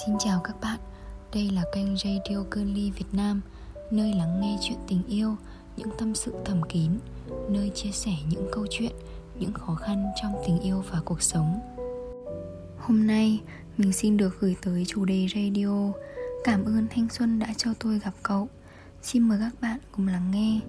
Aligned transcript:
Xin 0.00 0.18
chào 0.18 0.40
các 0.44 0.56
bạn, 0.60 0.78
đây 1.34 1.50
là 1.50 1.62
kênh 1.74 1.96
Radio 1.96 2.44
Girly 2.50 2.90
Việt 2.90 3.06
Nam 3.12 3.40
Nơi 3.90 4.14
lắng 4.14 4.40
nghe 4.40 4.58
chuyện 4.60 4.78
tình 4.88 5.02
yêu, 5.08 5.36
những 5.76 5.88
tâm 5.98 6.14
sự 6.14 6.34
thầm 6.44 6.62
kín 6.68 6.90
Nơi 7.48 7.70
chia 7.74 7.90
sẻ 7.90 8.12
những 8.28 8.48
câu 8.52 8.66
chuyện, 8.70 8.92
những 9.38 9.52
khó 9.52 9.74
khăn 9.74 10.04
trong 10.22 10.32
tình 10.46 10.60
yêu 10.60 10.84
và 10.90 11.00
cuộc 11.04 11.22
sống. 11.22 11.60
Hôm 12.78 13.06
nay, 13.06 13.40
mình 13.78 13.92
xin 13.92 14.16
được 14.16 14.40
gửi 14.40 14.56
tới 14.62 14.84
chủ 14.86 15.04
đề 15.04 15.26
radio. 15.34 15.92
Cảm 16.44 16.64
ơn 16.64 16.86
thanh 16.90 17.08
xuân 17.08 17.38
đã 17.38 17.46
cho 17.56 17.70
tôi 17.80 17.98
gặp 17.98 18.12
cậu. 18.22 18.48
Xin 19.02 19.22
mời 19.22 19.38
các 19.38 19.60
bạn 19.60 19.78
cùng 19.92 20.08
lắng 20.08 20.30
nghe. 20.30 20.60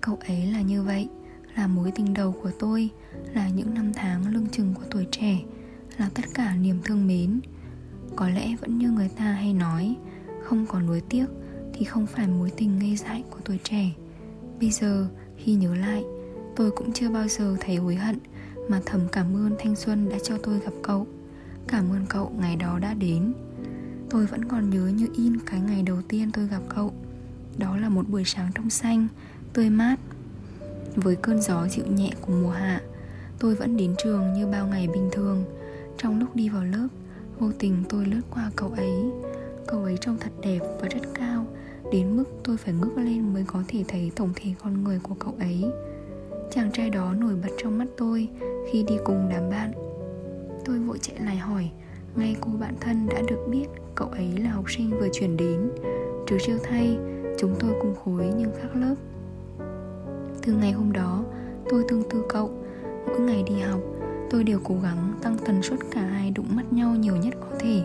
Cậu 0.00 0.18
ấy 0.28 0.46
là 0.46 0.60
như 0.60 0.82
vậy 0.82 1.08
Là 1.56 1.66
mối 1.66 1.92
tình 1.94 2.14
đầu 2.14 2.34
của 2.42 2.50
tôi 2.58 2.90
Là 3.34 3.48
những 3.48 3.74
năm 3.74 3.92
tháng 3.94 4.28
lưng 4.28 4.46
chừng 4.52 4.74
của 4.74 4.84
tuổi 4.90 5.06
trẻ 5.10 5.38
Là 5.98 6.10
tất 6.14 6.22
cả 6.34 6.54
niềm 6.54 6.80
thương 6.84 7.06
mến 7.06 7.40
có 8.16 8.28
lẽ 8.28 8.56
vẫn 8.60 8.78
như 8.78 8.90
người 8.90 9.08
ta 9.08 9.24
hay 9.24 9.52
nói, 9.52 9.96
không 10.44 10.66
còn 10.66 10.86
nuối 10.86 11.00
tiếc 11.08 11.26
thì 11.72 11.84
không 11.84 12.06
phải 12.06 12.26
mối 12.26 12.50
tình 12.56 12.78
ngây 12.78 12.96
dại 12.96 13.24
của 13.30 13.38
tuổi 13.44 13.58
trẻ. 13.64 13.90
Bây 14.60 14.70
giờ, 14.70 15.08
khi 15.36 15.54
nhớ 15.54 15.74
lại, 15.74 16.04
tôi 16.56 16.70
cũng 16.70 16.92
chưa 16.92 17.10
bao 17.10 17.28
giờ 17.28 17.56
thấy 17.60 17.76
hối 17.76 17.94
hận 17.94 18.18
mà 18.68 18.80
thầm 18.86 19.00
cảm 19.12 19.36
ơn 19.36 19.56
thanh 19.58 19.76
xuân 19.76 20.08
đã 20.08 20.16
cho 20.22 20.38
tôi 20.42 20.58
gặp 20.58 20.72
cậu. 20.82 21.06
Cảm 21.68 21.90
ơn 21.90 22.06
cậu 22.08 22.32
ngày 22.38 22.56
đó 22.56 22.78
đã 22.78 22.94
đến. 22.94 23.32
Tôi 24.10 24.26
vẫn 24.26 24.44
còn 24.44 24.70
nhớ 24.70 24.86
như 24.86 25.08
in 25.16 25.38
cái 25.46 25.60
ngày 25.60 25.82
đầu 25.82 25.98
tiên 26.08 26.30
tôi 26.32 26.46
gặp 26.46 26.62
cậu. 26.74 26.92
Đó 27.58 27.76
là 27.76 27.88
một 27.88 28.08
buổi 28.08 28.24
sáng 28.24 28.50
trong 28.54 28.70
xanh, 28.70 29.08
tươi 29.52 29.70
mát. 29.70 30.00
Với 30.96 31.16
cơn 31.16 31.42
gió 31.42 31.68
dịu 31.68 31.86
nhẹ 31.86 32.10
của 32.20 32.32
mùa 32.32 32.50
hạ, 32.50 32.80
tôi 33.38 33.54
vẫn 33.54 33.76
đến 33.76 33.94
trường 34.04 34.32
như 34.32 34.46
bao 34.46 34.66
ngày 34.66 34.88
bình 34.88 35.08
thường. 35.12 35.44
Trong 35.98 36.20
lúc 36.20 36.36
đi 36.36 36.48
vào 36.48 36.64
lớp 36.64 36.88
Vô 37.38 37.50
tình 37.58 37.84
tôi 37.88 38.06
lướt 38.06 38.20
qua 38.30 38.50
cậu 38.56 38.72
ấy. 38.76 39.10
Cậu 39.66 39.84
ấy 39.84 39.98
trông 40.00 40.16
thật 40.20 40.32
đẹp 40.42 40.60
và 40.80 40.88
rất 40.88 41.02
cao 41.14 41.46
Đến 41.92 42.16
mức 42.16 42.24
tôi 42.44 42.56
phải 42.56 42.74
ngước 42.74 42.96
lên 42.96 43.34
mới 43.34 43.44
có 43.46 43.62
thể 43.68 43.84
thấy 43.88 44.12
tổng 44.16 44.30
thể 44.34 44.50
con 44.62 44.84
người 44.84 44.98
của 45.02 45.14
cậu 45.18 45.34
ấy. 45.38 45.64
Chàng 46.50 46.70
trai 46.72 46.90
đó 46.90 47.12
nổi 47.12 47.34
bật 47.42 47.48
trong 47.62 47.78
mắt 47.78 47.86
tôi 47.96 48.28
khi 48.70 48.82
đi 48.82 48.98
cùng 49.04 49.28
đám 49.30 49.50
bạn. 49.50 49.72
Tôi 50.64 50.78
vội 50.78 50.98
chạy 50.98 51.16
lại 51.20 51.36
hỏi 51.36 51.70
Ngay 52.16 52.36
cô 52.40 52.50
bạn 52.60 52.74
thân 52.80 53.06
đã 53.06 53.22
được 53.28 53.46
biết 53.50 53.66
cậu 53.94 54.08
ấy 54.08 54.32
là 54.38 54.50
học 54.50 54.64
sinh 54.70 54.90
vừa 54.90 55.08
chuyển 55.12 55.36
đến. 55.36 55.70
Trừ 56.26 56.36
chiêu 56.40 56.58
thay, 56.62 56.98
chúng 57.38 57.54
tôi 57.60 57.70
cùng 57.82 57.94
khối 58.04 58.32
nhưng 58.36 58.52
khác 58.60 58.68
lớp. 58.74 58.94
Từ 60.42 60.52
ngày 60.52 60.72
hôm 60.72 60.92
đó, 60.92 61.24
tôi 61.68 61.84
tương 61.88 62.10
tư 62.10 62.22
cậu. 62.28 62.50
Mỗi 63.06 63.20
ngày 63.20 63.44
đi 63.46 63.54
học, 63.60 63.80
tôi 64.30 64.44
đều 64.44 64.60
cố 64.64 64.74
gắng 64.82 65.12
tăng 65.22 65.36
tần 65.46 65.62
suất 65.62 65.78
cả 65.90 66.00
hai 66.00 66.30
đụng 66.30 66.46
mắt 66.48 66.72
nhau 66.72 66.94
nhiều 66.94 67.16
nhất 67.16 67.34
có 67.40 67.56
thể. 67.60 67.82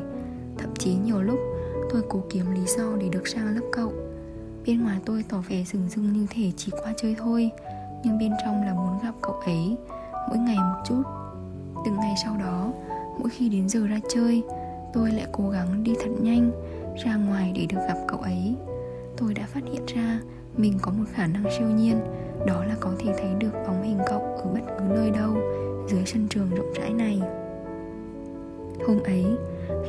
Thậm 0.58 0.70
chí 0.80 0.96
nhiều 0.96 1.22
lúc, 1.22 1.40
tôi 1.92 2.02
cố 2.10 2.24
kiếm 2.30 2.52
lý 2.52 2.62
do 2.78 2.96
để 3.00 3.10
được 3.10 3.28
sang 3.28 3.56
lớp 3.56 3.62
cậu. 3.72 3.94
Bên 4.66 4.84
ngoài 4.84 5.00
tôi 5.06 5.26
tỏ 5.30 5.44
vẻ 5.50 5.64
rừng 5.64 5.90
rưng 5.90 6.14
như 6.14 6.28
thể 6.30 6.52
chỉ 6.58 6.72
qua 6.84 6.94
chơi 6.98 7.16
thôi, 7.18 7.52
nhưng 8.04 8.20
bên 8.20 8.32
trong 8.46 8.66
là 8.66 8.74
muốn 8.74 9.00
gặp 9.04 9.14
cậu 9.22 9.36
ấy, 9.36 9.78
mỗi 10.30 10.38
ngày 10.38 10.58
một 10.58 10.84
chút. 10.86 11.02
Từng 11.86 11.96
ngày 11.96 12.14
sau 12.24 12.38
đó, 12.38 12.74
mỗi 13.20 13.30
khi 13.30 13.50
đến 13.50 13.70
giờ 13.70 13.88
ra 13.88 14.00
chơi, 14.10 14.44
tôi 14.94 15.12
lại 15.12 15.28
cố 15.32 15.50
gắng 15.50 15.84
đi 15.84 15.94
thật 16.00 16.12
nhanh 16.22 16.52
ra 17.06 17.16
ngoài 17.16 17.52
để 17.56 17.66
được 17.66 17.80
gặp 17.88 17.98
cậu 18.08 18.20
ấy. 18.20 18.56
Tôi 19.18 19.34
đã 19.34 19.46
phát 19.48 19.62
hiện 19.72 19.86
ra 19.96 20.20
mình 20.58 20.78
có 20.82 20.92
một 20.92 21.06
khả 21.14 21.28
năng 21.28 21.44
siêu 21.58 21.68
nhiên, 21.68 22.00
đó 22.46 22.64
là 22.66 22.76
có 22.80 22.92
thể 23.00 23.14
thấy 23.18 23.30
được 23.40 23.54
bóng 23.68 23.84
hình 23.84 24.00
cậu 24.08 24.20
ở 24.20 24.46
bất 24.54 24.62
cứ 24.68 24.84
nơi 24.90 25.12
đâu, 25.12 25.38
dưới 25.88 26.04
sân 26.06 26.28
trường 26.30 26.50
rộng 26.56 26.74
rãi 26.74 26.94
này. 26.94 27.22
Hôm 28.88 29.00
ấy, 29.04 29.26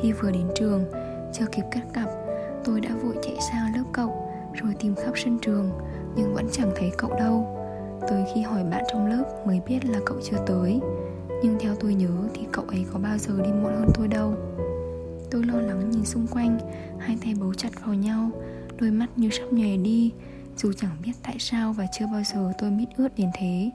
khi 0.01 0.11
vừa 0.11 0.31
đến 0.31 0.47
trường, 0.55 0.85
chưa 1.33 1.45
kịp 1.51 1.63
cắt 1.71 1.83
cặp, 1.93 2.09
tôi 2.63 2.81
đã 2.81 2.89
vội 3.03 3.15
chạy 3.21 3.37
sang 3.51 3.75
lớp 3.75 3.83
cậu, 3.93 4.29
rồi 4.53 4.73
tìm 4.79 4.95
khắp 4.95 5.11
sân 5.15 5.39
trường, 5.41 5.69
nhưng 6.15 6.33
vẫn 6.33 6.47
chẳng 6.51 6.71
thấy 6.75 6.91
cậu 6.97 7.09
đâu. 7.19 7.59
Tới 8.09 8.23
khi 8.33 8.41
hỏi 8.41 8.63
bạn 8.63 8.83
trong 8.91 9.07
lớp 9.07 9.23
mới 9.47 9.61
biết 9.67 9.85
là 9.85 9.99
cậu 10.05 10.17
chưa 10.23 10.37
tới, 10.47 10.79
nhưng 11.43 11.59
theo 11.59 11.75
tôi 11.79 11.93
nhớ 11.93 12.11
thì 12.33 12.41
cậu 12.51 12.65
ấy 12.67 12.85
có 12.93 12.99
bao 12.99 13.17
giờ 13.17 13.33
đi 13.43 13.51
muộn 13.51 13.73
hơn 13.73 13.89
tôi 13.93 14.07
đâu. 14.07 14.33
Tôi 15.31 15.43
lo 15.43 15.59
lắng 15.59 15.89
nhìn 15.89 16.05
xung 16.05 16.27
quanh, 16.27 16.57
hai 16.99 17.17
tay 17.23 17.33
bấu 17.39 17.53
chặt 17.53 17.69
vào 17.85 17.93
nhau, 17.93 18.29
đôi 18.79 18.91
mắt 18.91 19.07
như 19.15 19.29
sắp 19.29 19.45
nhòe 19.51 19.77
đi 19.77 20.11
dù 20.57 20.73
chẳng 20.73 20.97
biết 21.03 21.11
tại 21.23 21.35
sao 21.39 21.73
và 21.73 21.87
chưa 21.91 22.05
bao 22.07 22.23
giờ 22.23 22.53
tôi 22.57 22.71
biết 22.71 22.85
ướt 22.97 23.09
đến 23.17 23.29
thế. 23.33 23.71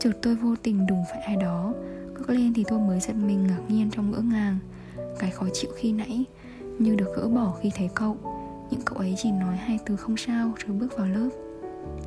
Chợt 0.00 0.12
tôi 0.22 0.34
vô 0.34 0.56
tình 0.62 0.86
đùng 0.86 1.04
phải 1.10 1.20
ai 1.20 1.36
đó. 1.36 1.74
Cất 2.14 2.30
lên 2.30 2.54
thì 2.54 2.64
tôi 2.68 2.80
mới 2.80 3.00
giật 3.00 3.12
mình 3.12 3.46
ngạc 3.46 3.60
nhiên 3.68 3.90
trong 3.90 4.10
ngỡ 4.10 4.18
ngàng. 4.18 4.58
Cái 5.18 5.30
khó 5.30 5.46
chịu 5.52 5.70
khi 5.76 5.92
nãy 5.92 6.24
Như 6.78 6.94
được 6.94 7.08
gỡ 7.16 7.28
bỏ 7.28 7.54
khi 7.60 7.70
thấy 7.76 7.88
cậu. 7.94 8.16
Những 8.70 8.80
cậu 8.84 8.98
ấy 8.98 9.14
chỉ 9.16 9.30
nói 9.30 9.56
hai 9.56 9.78
từ 9.86 9.96
không 9.96 10.16
sao 10.16 10.52
Rồi 10.66 10.76
bước 10.76 10.98
vào 10.98 11.06
lớp. 11.06 11.28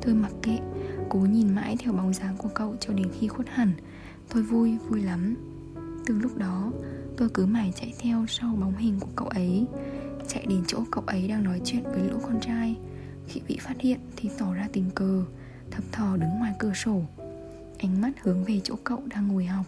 Tôi 0.02 0.14
mặc 0.14 0.32
kệ 0.42 0.58
Cố 1.08 1.18
nhìn 1.18 1.54
mãi 1.54 1.76
theo 1.78 1.92
bóng 1.92 2.14
dáng 2.14 2.36
của 2.36 2.48
cậu 2.54 2.76
cho 2.80 2.92
đến 2.92 3.08
khi 3.18 3.28
khuất 3.28 3.48
hẳn. 3.48 3.72
Tôi 4.28 4.42
vui, 4.42 4.78
vui 4.88 5.02
lắm. 5.02 5.36
Từ 6.06 6.18
lúc 6.18 6.36
đó 6.36 6.72
Tôi 7.18 7.28
cứ 7.34 7.46
mãi 7.46 7.72
chạy 7.80 7.94
theo 7.98 8.24
sau 8.28 8.56
bóng 8.60 8.76
hình 8.76 9.00
của 9.00 9.08
cậu 9.16 9.28
ấy. 9.28 9.66
Chạy 10.28 10.46
đến 10.48 10.62
chỗ 10.66 10.78
cậu 10.90 11.04
ấy 11.06 11.28
đang 11.28 11.44
nói 11.44 11.60
chuyện 11.64 11.82
với 11.84 12.00
lũ 12.10 12.18
con 12.22 12.40
trai. 12.40 12.76
Khi 13.28 13.40
bị 13.48 13.58
phát 13.60 13.80
hiện 13.80 14.00
thì 14.16 14.30
tỏ 14.38 14.54
ra 14.54 14.68
tình 14.72 14.90
cờ 14.94 15.24
Thập 15.70 15.84
thò 15.92 16.16
đứng 16.16 16.38
ngoài 16.38 16.52
cửa 16.58 16.72
sổ. 16.74 17.00
Ánh 17.78 18.00
mắt 18.00 18.10
hướng 18.22 18.44
về 18.44 18.60
chỗ 18.64 18.74
cậu 18.84 18.98
đang 19.06 19.28
ngồi 19.28 19.44
học, 19.44 19.64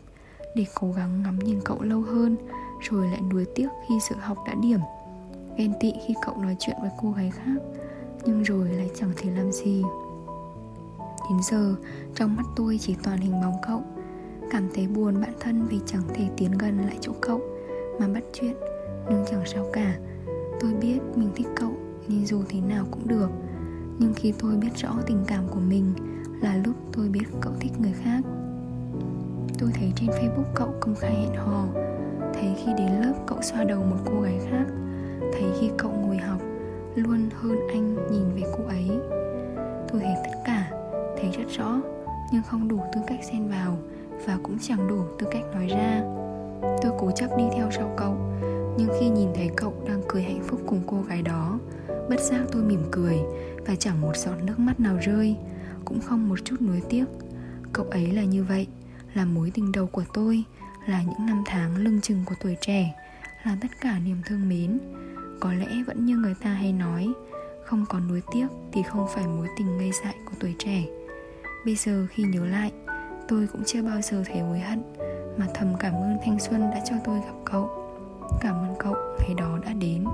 để 0.57 0.67
cố 0.75 0.93
gắng 0.93 1.23
ngắm 1.23 1.39
nhìn 1.39 1.61
cậu 1.65 1.83
lâu 1.83 2.01
hơn, 2.01 2.37
rồi 2.81 3.07
lại 3.09 3.21
nuối 3.21 3.47
tiếc 3.55 3.69
khi 3.89 3.95
sự 4.09 4.15
học 4.21 4.39
đã 4.47 4.55
điểm. 4.63 4.81
Ghen 5.57 5.73
tị 5.81 5.93
khi 6.07 6.15
cậu 6.27 6.37
nói 6.37 6.57
chuyện 6.59 6.77
với 6.81 6.91
cô 7.03 7.11
gái 7.13 7.31
khác, 7.31 7.61
nhưng 8.25 8.43
rồi 8.43 8.69
lại 8.69 8.91
chẳng 8.95 9.13
thể 9.17 9.31
làm 9.31 9.53
gì. 9.53 9.83
Đến 11.31 11.39
giờ, 11.51 11.75
trong 12.15 12.37
mắt 12.37 12.47
tôi 12.57 12.79
chỉ 12.83 12.97
toàn 13.03 13.19
hình 13.19 13.41
bóng 13.41 13.57
cậu. 13.67 13.83
Cảm 14.51 14.69
thấy 14.75 14.87
buồn 14.87 15.21
bản 15.21 15.33
thân 15.41 15.67
vì 15.67 15.81
chẳng 15.87 16.03
thể 16.15 16.29
tiến 16.37 16.59
gần 16.59 16.79
lại 16.79 16.99
chỗ 17.01 17.13
cậu, 17.21 17.41
mà 18.01 18.09
bắt 18.09 18.23
chuyện, 18.33 18.57
nhưng 19.11 19.25
chẳng 19.31 19.43
sao 19.47 19.67
cả. 19.73 19.99
Tôi 20.61 20.75
biết 20.75 20.99
mình 21.15 21.31
thích 21.37 21.49
khi 24.21 24.33
tôi 24.39 24.57
biết 24.57 24.69
rõ 24.77 24.97
tình 25.07 25.25
cảm 25.27 25.45
của 25.51 25.61
mình 25.61 25.93
là 26.43 26.57
lúc 26.65 26.75
tôi 26.93 27.09
biết 27.09 27.25
cậu 27.41 27.53
thích 27.61 27.73
người 27.79 27.93
khác. 28.05 28.21
Tôi 29.59 29.71
thấy 29.75 29.93
trên 29.97 30.11
facebook 30.11 30.55
cậu 30.55 30.75
công 30.81 30.95
khai 30.95 31.15
hẹn 31.15 31.35
hò, 31.35 31.65
thấy 32.35 32.55
khi 32.57 32.73
đến 32.79 32.89
lớp 33.03 33.13
cậu 33.27 33.43
xoa 33.43 33.65
đầu 33.65 33.83
một 33.83 33.97
cô 34.05 34.21
gái 34.21 34.41
khác, 34.51 34.65
thấy 35.33 35.45
khi 35.61 35.71
cậu 35.79 35.91
ngồi 35.91 36.17
học, 36.17 36.41
luôn 36.95 37.29
hơn 37.41 37.59
anh 37.73 37.95
nhìn 38.11 38.35
về 38.35 38.43
cô 38.59 38.65
ấy. 38.65 38.91
Tôi 39.89 40.01
thấy 40.01 40.15
tất 40.25 40.39
cả, 40.45 40.71
thấy 41.21 41.31
rất 41.39 41.49
rõ, 41.59 41.81
nhưng 42.33 42.43
không 42.43 42.69
đủ 42.69 42.81
tư 42.93 43.01
cách 43.07 43.21
xen 43.33 43.49
vào 43.49 43.77
và 44.27 44.39
cũng 44.43 44.59
chẳng 44.61 44.89
đủ 44.89 45.03
tư 45.19 45.27
cách 45.31 45.45
nói 45.55 45.67
ra. 45.67 46.03
Tôi 46.83 46.93
cố 46.99 47.11
chấp 47.11 47.37
đi 47.37 47.45
theo 47.55 47.71
sau 47.71 47.95
cậu, 47.97 48.17
nhưng 48.79 48.89
khi 49.01 49.09
nhìn 49.09 49.29
thấy 49.35 49.51
cậu 49.57 49.73
đang 49.87 50.03
cười 50.09 50.23
hạnh 50.23 50.43
phúc 50.47 50.61
cùng 50.67 50.81
cô 50.87 50.97
gái 51.09 51.23
đó 51.23 51.59
bất 52.09 52.21
giác 52.21 52.41
tôi 52.53 52.63
mỉm 52.63 52.83
cười 52.91 53.19
và 53.67 53.75
chẳng 53.75 54.01
một 54.01 54.17
giọt 54.17 54.35
nước 54.43 54.59
mắt 54.59 54.81
nào 54.81 54.97
rơi, 55.07 55.37
cũng 55.85 56.01
không 56.01 56.29
một 56.29 56.39
chút 56.45 56.57
nuối 56.61 56.83
tiếc. 56.89 57.05
Cậu 57.73 57.87
ấy 57.87 58.07
là 58.07 58.25
như 58.25 58.45
vậy, 58.45 58.67
là 59.15 59.25
mối 59.25 59.51
tình 59.55 59.73
đầu 59.73 59.87
của 59.87 60.05
tôi, 60.15 60.45
là 60.87 61.03
những 61.03 61.27
năm 61.27 61.43
tháng 61.47 61.77
lưng 61.77 62.01
chừng 62.01 62.23
của 62.27 62.35
tuổi 62.43 62.57
trẻ, 62.61 62.95
là 63.45 63.57
tất 63.61 63.69
cả 63.81 63.99
niềm 63.99 64.17
thương 64.27 64.49
mến. 64.49 64.79
Có 65.41 65.53
lẽ 65.53 65.67
vẫn 65.87 66.07
như 66.07 66.17
người 66.17 66.35
ta 66.43 66.51
hay 66.51 66.73
nói, 66.73 67.13
không 67.65 67.85
có 67.89 68.01
nuối 68.01 68.23
tiếc 68.33 68.47
thì 68.73 68.83
không 68.83 69.07
phải 69.15 69.27
mối 69.27 69.49
tình 69.59 69.79
ngây 69.79 69.91
dại 70.05 70.15
của 70.25 70.35
tuổi 70.41 70.55
trẻ. 70.59 70.85
Bây 71.65 71.75
giờ 71.75 72.07
khi 72.11 72.23
nhớ 72.23 72.47
lại, 72.47 72.73
tôi 73.29 73.47
cũng 73.53 73.63
chưa 73.67 73.83
bao 73.83 74.01
giờ 74.01 74.23
thấy 74.27 74.41
hối 74.41 74.61
hận, 74.61 74.83
mà 75.39 75.47
thầm 75.55 75.75
cảm 75.79 75.95
ơn 75.95 76.17
thanh 76.25 76.41
xuân 76.41 76.61
đã 76.61 76.81
cho 76.91 76.97
tôi 77.05 77.19
gặp 77.19 77.35
cậu. 77.45 77.71
Cảm 78.41 78.55
ơn 78.55 78.75
cậu, 78.79 78.95
ngày 78.95 79.35
đó 79.37 79.59
đã 79.63 79.73
đến. 79.73 80.05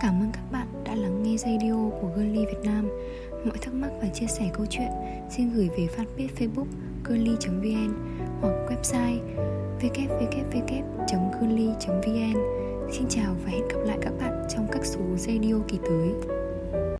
Cảm 0.00 0.20
ơn 0.20 0.30
các 0.32 0.52
bạn 0.52 0.59
đã 0.90 0.96
lắng 0.96 1.22
nghe 1.22 1.36
radio 1.36 1.74
của 2.00 2.08
girly 2.16 2.46
việt 2.46 2.60
nam 2.64 2.88
Mọi 3.44 3.58
thắc 3.60 3.74
mắc 3.74 3.90
và 4.02 4.08
chia 4.08 4.26
sẻ 4.26 4.50
câu 4.54 4.66
chuyện, 4.70 4.88
xin 5.30 5.50
gửi 5.54 5.68
về 5.76 5.88
fanpage 5.96 6.28
facebook 6.38 6.66
curly.vn 7.08 7.92
hoặc 8.40 8.54
website 8.68 9.18
www.curly.vn 9.80 10.80
Xin 12.92 13.08
chào 13.08 13.36
và 13.44 13.50
hẹn 13.50 13.68
gặp 13.68 13.78
lại 13.84 13.98
các 14.02 14.12
bạn 14.20 14.46
trong 14.48 14.66
các 14.72 14.84
số 14.84 15.00
radio 15.16 15.54
kỳ 15.68 15.78
tới. 15.84 16.39